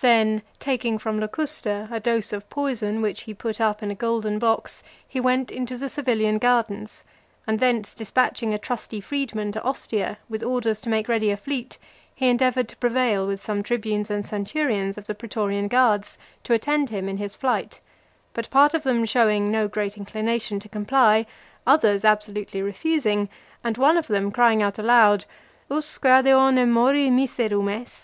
Then 0.00 0.42
taking 0.60 0.96
from 0.96 1.18
Locusta 1.18 1.88
a 1.90 1.98
dose 1.98 2.32
of 2.32 2.48
poison, 2.48 3.02
which 3.02 3.22
he 3.22 3.34
put 3.34 3.60
up 3.60 3.82
in 3.82 3.90
a 3.90 3.96
golden 3.96 4.38
box, 4.38 4.84
he 5.08 5.18
went 5.18 5.50
into 5.50 5.76
the 5.76 5.88
Servilian 5.88 6.38
gardens, 6.38 7.02
and 7.48 7.58
thence 7.58 7.92
dispatching 7.92 8.54
a 8.54 8.58
trusty 8.60 9.00
freedman 9.00 9.50
to 9.50 9.62
Ostia, 9.64 10.18
with 10.28 10.44
orders 10.44 10.80
to 10.82 10.88
make 10.88 11.08
ready 11.08 11.32
a 11.32 11.36
fleet, 11.36 11.78
he 12.14 12.28
endeavoured 12.28 12.68
to 12.68 12.76
prevail 12.76 13.26
with 13.26 13.42
some 13.42 13.64
tribunes 13.64 14.08
and 14.08 14.24
centurions 14.24 14.96
of 14.98 15.08
the 15.08 15.16
pretorian 15.16 15.66
guards 15.66 16.16
to 16.44 16.52
attend 16.52 16.90
him 16.90 17.08
in 17.08 17.16
his 17.16 17.34
flight; 17.34 17.80
but 18.34 18.48
part 18.50 18.74
of 18.74 18.84
them 18.84 19.04
showing 19.04 19.50
no 19.50 19.66
great 19.66 19.96
inclination 19.96 20.60
to 20.60 20.68
comply, 20.68 21.26
others 21.66 22.04
absolutely 22.04 22.62
refusing, 22.62 23.28
and 23.64 23.76
one 23.76 23.96
of 23.96 24.06
them 24.06 24.30
crying 24.30 24.62
out 24.62 24.78
aloud, 24.78 25.24
Usque 25.68 26.04
adeone 26.06 26.68
mori 26.68 27.10
miserum 27.10 27.68
est? 27.68 28.00